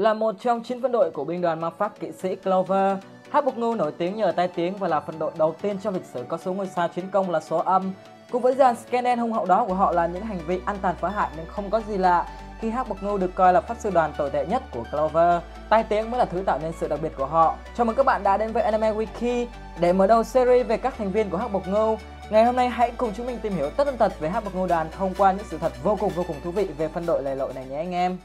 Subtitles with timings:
[0.00, 2.96] Là một trong 9 phân đội của binh đoàn ma pháp kỵ sĩ Clover,
[3.30, 5.94] Hắc Bộc Ngưu nổi tiếng nhờ tai tiếng và là phân đội đầu tiên trong
[5.94, 7.92] lịch sử có số ngôi sao chiến công là số âm.
[8.30, 10.94] Cùng với dàn scandal hung hậu đó của họ là những hành vi ăn tàn
[11.00, 12.26] phá hại nên không có gì lạ
[12.60, 15.42] khi Hắc Bộc Ngưu được coi là pháp sư đoàn tồi tệ nhất của Clover.
[15.68, 17.56] Tai tiếng mới là thứ tạo nên sự đặc biệt của họ.
[17.76, 19.46] Chào mừng các bạn đã đến với Anime Wiki
[19.80, 21.98] để mở đầu series về các thành viên của Hắc Bộc Ngưu.
[22.30, 24.54] Ngày hôm nay hãy cùng chúng mình tìm hiểu tất tần tật về Hắc Bộc
[24.54, 27.06] Ngưu đoàn thông qua những sự thật vô cùng vô cùng thú vị về phân
[27.06, 28.18] đội lầy lội này nhé anh em.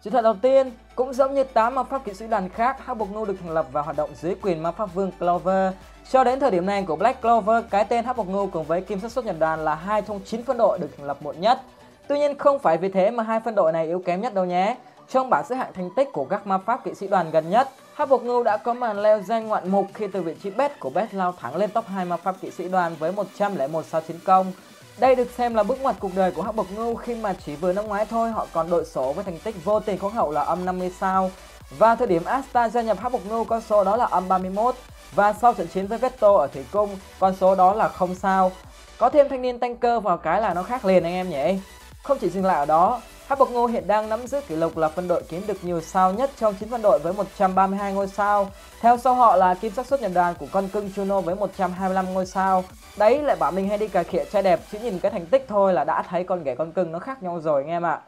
[0.00, 2.96] Sự thật đầu tiên, cũng giống như 8 ma pháp kỵ sĩ đoàn khác, Hắc
[2.96, 5.72] Bộc Ngưu được thành lập và hoạt động dưới quyền ma pháp vương Clover.
[6.10, 8.80] Cho đến thời điểm này của Black Clover, cái tên Hắc Bộc Ngưu cùng với
[8.80, 11.40] Kim Sát Xuất Nhật Đoàn là hai trong 9 phân đội được thành lập muộn
[11.40, 11.60] nhất.
[12.08, 14.44] Tuy nhiên không phải vì thế mà hai phân đội này yếu kém nhất đâu
[14.44, 14.76] nhé.
[15.08, 17.68] Trong bảng xếp hạng thành tích của các ma pháp kỵ sĩ đoàn gần nhất,
[17.94, 20.72] Hắc Bộc Ngưu đã có màn leo danh ngoạn mục khi từ vị trí best
[20.80, 24.00] của best lao thẳng lên top 2 ma pháp kỵ sĩ đoàn với 101 sao
[24.00, 24.52] chiến công.
[24.98, 27.56] Đây được xem là bước ngoặt cuộc đời của Hắc Bộc Ngưu khi mà chỉ
[27.56, 30.30] vừa năm ngoái thôi họ còn đội số với thành tích vô tình khốn hậu
[30.30, 31.30] là âm 50 sao.
[31.78, 34.74] Và thời điểm Asta gia nhập Hắc Bộc Ngưu con số đó là âm 31
[35.14, 38.52] và sau trận chiến với Veto ở Thủy Cung con số đó là không sao.
[38.98, 41.60] Có thêm thanh niên tanker vào cái là nó khác liền anh em nhỉ.
[42.02, 43.00] Không chỉ dừng lại ở đó,
[43.32, 45.80] Hắc Bộc ngô hiện đang nắm giữ kỷ lục là phân đội kiếm được nhiều
[45.80, 48.50] sao nhất trong 9 phân đội với 132 ngôi sao.
[48.80, 52.14] Theo sau họ là Kim Sắc Xuất Nhật Đoàn của con cưng Juno với 125
[52.14, 52.64] ngôi sao.
[52.96, 55.44] Đấy lại bảo mình hay đi cà khịa trai đẹp, chỉ nhìn cái thành tích
[55.48, 58.00] thôi là đã thấy con ghẻ con cưng nó khác nhau rồi anh em ạ.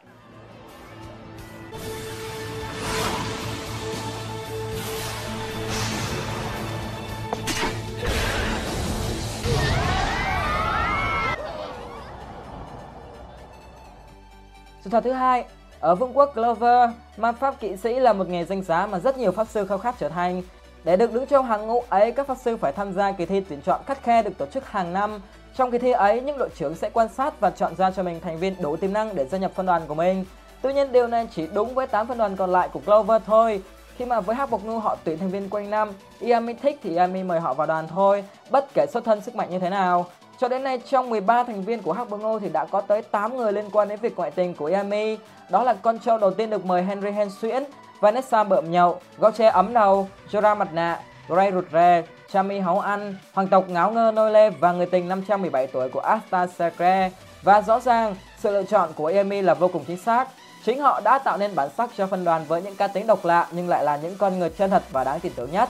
[14.85, 15.45] Sự thật thứ hai,
[15.79, 19.17] ở vương quốc Clover, ma pháp kỵ sĩ là một nghề danh giá mà rất
[19.17, 20.41] nhiều pháp sư khao khát trở thành.
[20.83, 23.41] Để được đứng trong hàng ngũ ấy, các pháp sư phải tham gia kỳ thi
[23.49, 25.21] tuyển chọn khắt khe được tổ chức hàng năm.
[25.55, 28.19] Trong kỳ thi ấy, những đội trưởng sẽ quan sát và chọn ra cho mình
[28.19, 30.25] thành viên đủ tiềm năng để gia nhập phân đoàn của mình.
[30.61, 33.61] Tuy nhiên điều này chỉ đúng với 8 phân đoàn còn lại của Clover thôi.
[33.97, 35.91] Khi mà với Hắc Bộc Ngưu họ tuyển thành viên quanh năm,
[36.29, 39.49] Yami thích thì Yami mời họ vào đoàn thôi, bất kể xuất thân sức mạnh
[39.49, 40.05] như thế nào.
[40.37, 43.37] Cho đến nay trong 13 thành viên của Hắc Bộc thì đã có tới 8
[43.37, 45.17] người liên quan đến việc ngoại tình của Yami.
[45.49, 47.63] Đó là con trâu đầu tiên được mời Henry Hen xuyễn,
[47.99, 53.15] Vanessa bợm nhậu, Gauche ấm đầu, Jora mặt nạ, Gray rụt rè, Chami háu ăn,
[53.33, 57.11] hoàng tộc ngáo ngơ nôi lê và người tình 517 tuổi của Asta Sacre.
[57.43, 60.27] Và rõ ràng, sự lựa chọn của Yami là vô cùng chính xác.
[60.65, 63.25] Chính họ đã tạo nên bản sắc cho phân đoàn với những cá tính độc
[63.25, 65.69] lạ nhưng lại là những con người chân thật và đáng tin tưởng nhất.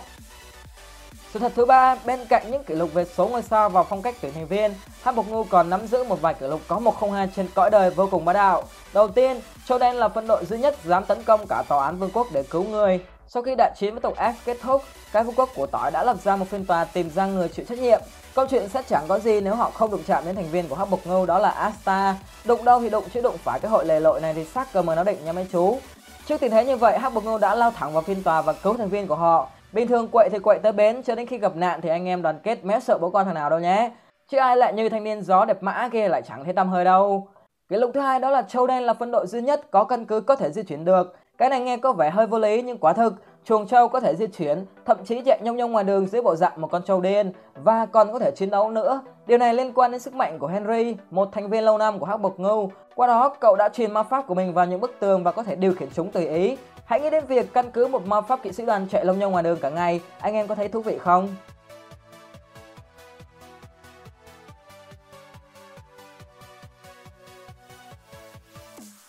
[1.35, 4.01] Sự thật thứ ba, bên cạnh những kỷ lục về số ngôi sao và phong
[4.01, 6.79] cách tuyển thành viên, Hắc Bộc Ngu còn nắm giữ một vài kỷ lục có
[6.79, 8.63] 102 trên cõi đời vô cùng bá đạo.
[8.94, 11.97] Đầu tiên, Châu Đen là phân đội duy nhất dám tấn công cả tòa án
[11.97, 13.00] vương quốc để cứu người.
[13.28, 14.81] Sau khi đại chiến với tộc F kết thúc,
[15.12, 17.66] cái vương quốc của tỏi đã lập ra một phiên tòa tìm ra người chịu
[17.69, 18.01] trách nhiệm.
[18.35, 20.75] Câu chuyện sẽ chẳng có gì nếu họ không đụng chạm đến thành viên của
[20.75, 22.16] Hắc Bộc Ngưu đó là Asta.
[22.45, 24.81] Đụng đâu thì đụng chứ đụng phải cái hội lề lội này thì xác cơ
[24.81, 25.79] mà nó định nha mấy chú.
[26.28, 28.53] Trước tình thế như vậy, Hắc Bộc Ngưu đã lao thẳng vào phiên tòa và
[28.53, 29.50] cứu thành viên của họ.
[29.75, 32.22] Bình thường quậy thì quậy tới bến, cho đến khi gặp nạn thì anh em
[32.22, 33.91] đoàn kết mé sợ bố con thằng nào đâu nhé.
[34.28, 36.86] Chứ ai lại như thanh niên gió đẹp mã kia lại chẳng thấy tăm hơi
[36.86, 37.28] đâu.
[37.69, 40.06] Kỷ lục thứ hai đó là Châu Đen là phân đội duy nhất có căn
[40.06, 41.16] cứ có thể di chuyển được.
[41.38, 43.13] Cái này nghe có vẻ hơi vô lý nhưng quả thực,
[43.45, 46.35] chuồng trâu có thể di chuyển, thậm chí chạy nhông nhông ngoài đường dưới bộ
[46.35, 49.01] dạng một con trâu đen và còn có thể chiến đấu nữa.
[49.25, 52.06] Điều này liên quan đến sức mạnh của Henry, một thành viên lâu năm của
[52.06, 52.72] Hắc Bộc Ngưu.
[52.95, 55.44] Qua đó, cậu đã truyền ma pháp của mình vào những bức tường và có
[55.44, 56.57] thể điều khiển chúng tùy ý.
[56.85, 59.31] Hãy nghĩ đến việc căn cứ một ma pháp kỵ sĩ đoàn chạy lông nhông
[59.31, 61.35] ngoài đường cả ngày, anh em có thấy thú vị không?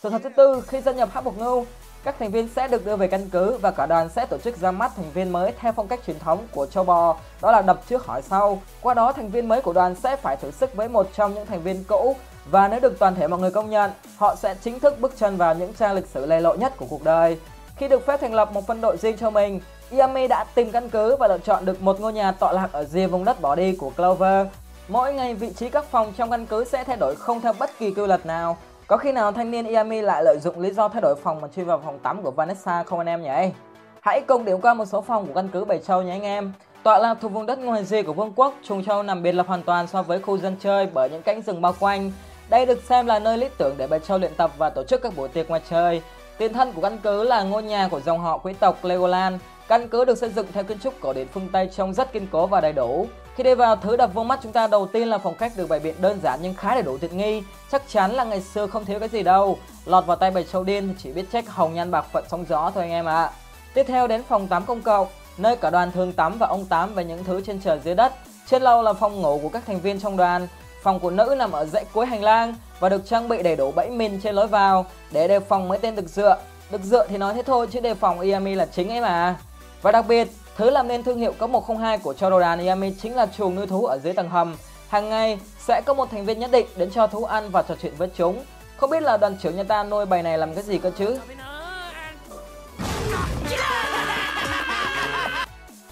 [0.02, 1.64] Sự thật thứ tư, khi gia nhập Hắc Bộc Ngưu,
[2.06, 4.56] các thành viên sẽ được đưa về căn cứ và cả đoàn sẽ tổ chức
[4.56, 7.62] ra mắt thành viên mới theo phong cách truyền thống của châu bò, đó là
[7.62, 8.62] đập trước hỏi sau.
[8.82, 11.46] Qua đó thành viên mới của đoàn sẽ phải thử sức với một trong những
[11.46, 12.16] thành viên cũ
[12.50, 15.36] và nếu được toàn thể mọi người công nhận, họ sẽ chính thức bước chân
[15.36, 17.38] vào những trang lịch sử lầy lội nhất của cuộc đời.
[17.76, 19.60] Khi được phép thành lập một phân đội riêng cho mình,
[19.98, 22.84] Yami đã tìm căn cứ và lựa chọn được một ngôi nhà tọa lạc ở
[22.84, 24.46] rìa vùng đất bỏ đi của Clover.
[24.88, 27.70] Mỗi ngày vị trí các phòng trong căn cứ sẽ thay đổi không theo bất
[27.78, 28.56] kỳ quy luật nào.
[28.88, 31.48] Có khi nào thanh niên Yami lại lợi dụng lý do thay đổi phòng mà
[31.48, 33.52] chui vào phòng tắm của Vanessa không anh em nhỉ?
[34.00, 36.52] Hãy cùng điểm qua một số phòng của căn cứ Bảy Châu nhé anh em.
[36.82, 39.46] Tọa lạc thuộc vùng đất ngoài rìa của vương quốc, trung Châu nằm biệt lập
[39.46, 42.12] hoàn toàn so với khu dân chơi bởi những cánh rừng bao quanh.
[42.48, 45.02] Đây được xem là nơi lý tưởng để Bảy Châu luyện tập và tổ chức
[45.02, 46.02] các buổi tiệc ngoài trời.
[46.38, 49.40] Tiền thân của căn cứ là ngôi nhà của dòng họ quý tộc Legoland.
[49.68, 52.26] Căn cứ được xây dựng theo kiến trúc cổ điển phương Tây trông rất kiên
[52.32, 53.06] cố và đầy đủ.
[53.36, 55.68] Khi đi vào, thứ đập vô mắt chúng ta đầu tiên là phòng khách được
[55.68, 57.42] bày biện đơn giản nhưng khá đầy đủ tiện nghi.
[57.72, 59.58] Chắc chắn là ngày xưa không thiếu cái gì đâu.
[59.84, 62.44] Lọt vào tay bầy châu điên thì chỉ biết trách hồng nhan bạc phận sóng
[62.48, 63.22] gió thôi anh em ạ.
[63.22, 63.30] À.
[63.74, 65.08] Tiếp theo đến phòng tắm công cộng.
[65.38, 68.12] nơi cả đoàn thường tắm và ông tắm về những thứ trên trời dưới đất.
[68.46, 70.48] Trên lầu là phòng ngủ của các thành viên trong đoàn.
[70.82, 73.72] Phòng của nữ nằm ở dãy cuối hành lang và được trang bị đầy đủ
[73.72, 76.38] bẫy mìn trên lối vào để đề phòng mấy tên được dựa.
[76.70, 79.36] được dựa thì nói thế thôi chứ đề phòng Yami là chính ấy mà.
[79.82, 82.92] Và đặc biệt, thứ làm nên thương hiệu cấp 102 của cho đồ đàn Yami
[83.02, 84.56] chính là chuồng nuôi thú ở dưới tầng hầm.
[84.88, 87.74] Hàng ngày sẽ có một thành viên nhất định đến cho thú ăn và trò
[87.82, 88.44] chuyện với chúng.
[88.76, 91.18] Không biết là đoàn trưởng nhà ta nuôi bầy này làm cái gì cơ chứ?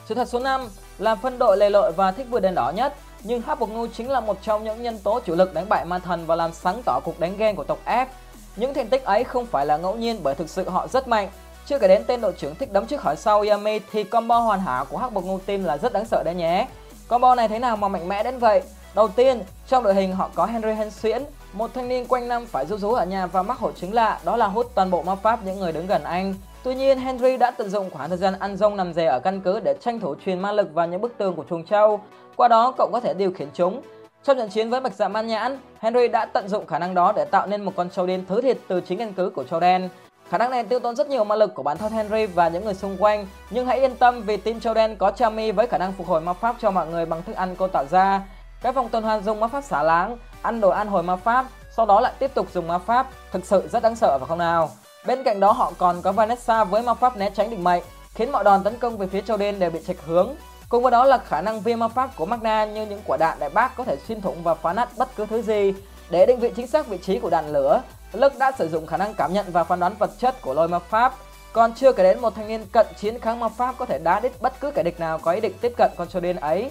[0.08, 2.94] Sự thật số 5 là phân đội lề lội và thích vượt đèn đỏ nhất.
[3.22, 5.84] Nhưng Hắc Bộc Ngưu chính là một trong những nhân tố chủ lực đánh bại
[5.84, 8.06] ma thần và làm sáng tỏ cuộc đánh ghen của tộc F.
[8.56, 11.28] Những thành tích ấy không phải là ngẫu nhiên bởi thực sự họ rất mạnh.
[11.66, 14.60] Chưa kể đến tên đội trưởng thích đấm trước khỏi sau Yami thì combo hoàn
[14.60, 16.68] hảo của Hắc Bộc Ngưu Team là rất đáng sợ đấy nhé.
[17.08, 18.62] Combo này thế nào mà mạnh mẽ đến vậy?
[18.94, 21.22] Đầu tiên, trong đội hình họ có Henry Hen Xuyễn,
[21.52, 24.20] một thanh niên quanh năm phải rú rú ở nhà và mắc hội chứng lạ
[24.24, 26.34] đó là hút toàn bộ ma pháp những người đứng gần anh.
[26.62, 29.40] Tuy nhiên, Henry đã tận dụng khoảng thời gian ăn rông nằm dè ở căn
[29.40, 32.00] cứ để tranh thủ truyền ma lực vào những bức tường của chuồng trâu.
[32.36, 33.82] Qua đó, cậu có thể điều khiển chúng.
[34.24, 37.12] Trong trận chiến với Bạch Dạ Man Nhãn, Henry đã tận dụng khả năng đó
[37.16, 39.60] để tạo nên một con trâu đen thứ thịt từ chính căn cứ của trâu
[39.60, 39.88] đen.
[40.34, 42.64] Khả năng này tiêu tốn rất nhiều ma lực của bản thân Henry và những
[42.64, 45.92] người xung quanh, nhưng hãy yên tâm vì team Choden có Chami với khả năng
[45.92, 48.22] phục hồi ma pháp cho mọi người bằng thức ăn cô tạo ra.
[48.62, 51.46] Cái vòng tuần hoàn dùng ma pháp xả láng, ăn đồ ăn hồi ma pháp,
[51.76, 54.38] sau đó lại tiếp tục dùng ma pháp, thực sự rất đáng sợ phải không
[54.38, 54.70] nào?
[55.06, 57.82] Bên cạnh đó họ còn có Vanessa với ma pháp né tránh định mệnh,
[58.14, 60.28] khiến mọi đòn tấn công về phía Choden đều bị trạch hướng.
[60.68, 63.38] Cùng với đó là khả năng viêm ma pháp của Magna như những quả đạn
[63.40, 65.74] đại bác có thể xuyên thủng và phá nát bất cứ thứ gì.
[66.10, 67.82] Để định vị chính xác vị trí của đạn lửa,
[68.14, 70.68] Lực đã sử dụng khả năng cảm nhận và phán đoán vật chất của lôi
[70.68, 71.14] ma pháp.
[71.52, 74.20] Còn chưa kể đến một thanh niên cận chiến kháng ma pháp có thể đá
[74.20, 76.70] đít bất cứ kẻ địch nào có ý định tiếp cận con trâu đen ấy.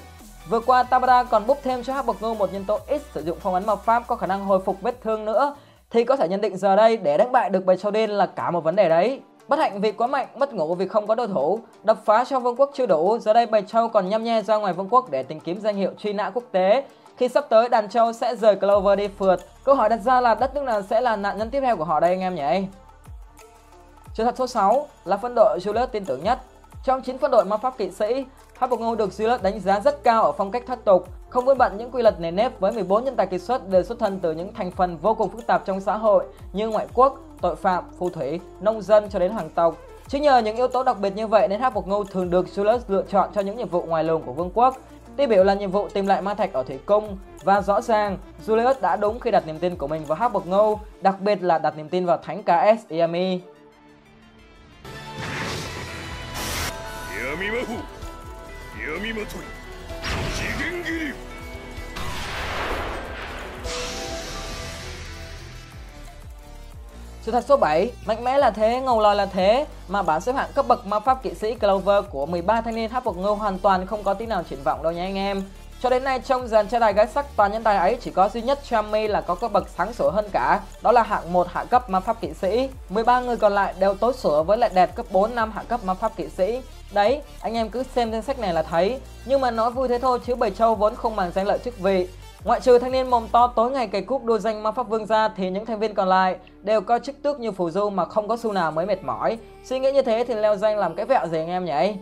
[0.50, 3.24] Vừa qua Tabata còn búp thêm cho Hắc Bộc Ngưu một nhân tố X sử
[3.24, 5.56] dụng phong ấn ma pháp có khả năng hồi phục vết thương nữa
[5.92, 8.26] thì có thể nhận định giờ đây để đánh bại được bầy trâu Đen là
[8.26, 9.22] cả một vấn đề đấy.
[9.48, 12.40] Bất hạnh vì quá mạnh, mất ngủ vì không có đối thủ, đập phá cho
[12.40, 15.10] vương quốc chưa đủ, giờ đây bầy Châu còn nhăm nhe ra ngoài vương quốc
[15.10, 16.84] để tìm kiếm danh hiệu truy nã quốc tế.
[17.18, 20.36] Khi sắp tới đàn Châu sẽ rời Clover đi phượt, câu hỏi đặt ra là
[20.36, 22.68] đất nước nào sẽ là nạn nhân tiếp theo của họ đây anh em nhỉ?
[24.14, 26.40] trường hợp số 6 là phân đội Julius tin tưởng nhất.
[26.84, 28.26] Trong 9 phân đội ma pháp kỵ sĩ,
[28.60, 31.46] pháp Bộc Ngưu được Julius đánh giá rất cao ở phong cách thoát tục, không
[31.46, 34.00] vướng bận những quy luật nề nếp với 14 nhân tài kiệt xuất đều xuất
[34.00, 37.20] thân từ những thành phần vô cùng phức tạp trong xã hội như ngoại quốc,
[37.42, 39.78] tội phạm, phù thủy, nông dân cho đến hoàng tộc.
[40.08, 42.46] Chính nhờ những yếu tố đặc biệt như vậy nên Hắc Bộc Ngưu thường được
[42.56, 44.78] Julius lựa chọn cho những nhiệm vụ ngoài lồng của vương quốc.
[45.16, 48.18] Tiêu biểu là nhiệm vụ tìm lại ma thạch ở thủy cung và rõ ràng,
[48.48, 51.44] Julius đã đúng khi đặt niềm tin của mình vào hắc bộc Ngâu, đặc biệt
[51.44, 53.42] là đặt niềm tin vào thánh KS Yami.
[67.22, 70.34] Sự thật số 7, mạnh mẽ là thế, ngầu lòi là thế mà bản xếp
[70.34, 73.36] hạng cấp bậc ma pháp kỵ sĩ Clover của 13 thanh niên hắc bộc Ngâu
[73.36, 75.44] hoàn toàn không có tí nào triển vọng đâu nha anh em.
[75.84, 78.30] Cho đến nay trong dàn trai tài gái sắc toàn nhân tài ấy chỉ có
[78.30, 81.48] duy nhất Chami là có cấp bậc sáng sủa hơn cả, đó là hạng 1
[81.50, 82.70] hạ cấp ma pháp kỵ sĩ.
[82.90, 85.84] 13 người còn lại đều tối sủa với lại đẹp cấp 4 năm hạ cấp
[85.84, 86.62] ma pháp kỵ sĩ.
[86.94, 89.00] Đấy, anh em cứ xem danh sách này là thấy.
[89.26, 91.80] Nhưng mà nói vui thế thôi chứ bầy châu vốn không màng danh lợi chức
[91.80, 92.08] vị.
[92.44, 95.06] Ngoại trừ thanh niên mồm to tối ngày cày cúp đua danh ma pháp vương
[95.06, 98.06] ra thì những thành viên còn lại đều có chức tước như phù du mà
[98.06, 99.38] không có xu nào mới mệt mỏi.
[99.64, 101.96] Suy nghĩ như thế thì leo danh làm cái vẹo gì anh em nhỉ?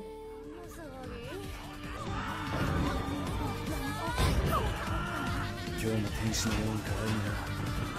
[6.30, 7.10] 今日も天使のように可愛い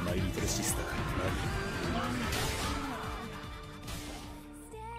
[0.06, 1.58] なマイリトルシスターマリ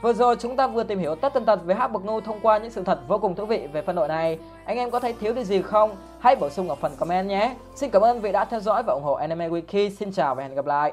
[0.02, 2.40] Vừa rồi chúng ta vừa tìm hiểu tất tần tật về Hắc Bậc Ngưu thông
[2.40, 4.38] qua những sự thật vô cùng thú vị về phân đội này.
[4.64, 5.96] Anh em có thấy thiếu điều gì không?
[6.20, 7.54] Hãy bổ sung ở phần comment nhé.
[7.76, 9.90] Xin cảm ơn vì đã theo dõi và ủng hộ Anime Wiki.
[9.90, 10.92] Xin chào và hẹn gặp lại.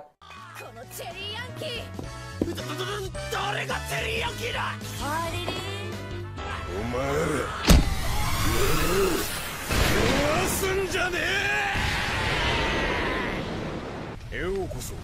[14.40, 14.94] ようこそ。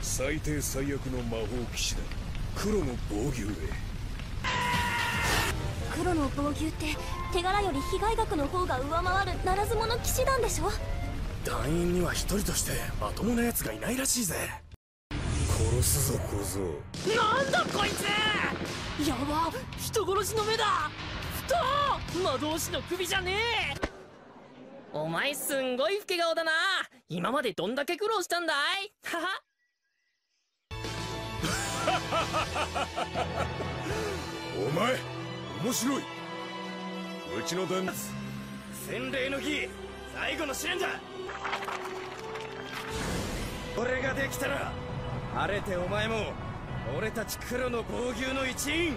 [0.00, 2.00] 最低最悪の魔法騎士だ。
[2.56, 3.32] 黒の防御へ。
[5.94, 6.96] 黒の防御って
[7.32, 10.70] 手柄より被害額の方が上回るならず者騎士団でしょ？
[11.44, 14.34] 団員には一人としてまともな奴がいないらしいぜ。
[15.48, 16.60] 殺すぞ小僧。
[17.16, 18.04] なんだこいつ！
[19.08, 20.64] やば人殺しの目だ。
[21.36, 21.54] ふと
[22.22, 23.36] 魔導士の首じゃね
[23.82, 23.85] え
[24.96, 26.50] お前すんごい老け顔だな。
[27.10, 28.90] 今までどんだけ苦労したんだい？
[29.04, 29.20] は
[32.16, 33.46] は
[34.56, 34.96] お前
[35.62, 36.02] 面白い。
[36.02, 39.68] うちの旦那洗礼の儀。
[40.14, 40.88] 最後の試練だ。
[43.76, 44.72] 俺ができたら
[45.34, 46.32] 晴れてお前も
[46.96, 48.96] 俺たち黒の防御の一員。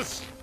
[0.00, 0.39] Reckless!